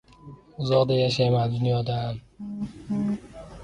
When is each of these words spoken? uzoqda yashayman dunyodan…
uzoqda 0.61 0.93
yashayman 1.03 1.47
dunyodan… 1.53 2.15